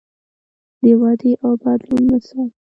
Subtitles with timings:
[0.81, 2.49] د ودې او بدلون مثال.